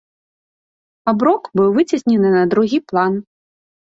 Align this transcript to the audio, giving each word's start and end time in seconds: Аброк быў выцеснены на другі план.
Аброк 1.11 1.43
быў 1.59 1.69
выцеснены 1.77 2.29
на 2.39 2.43
другі 2.53 2.79
план. 2.93 3.13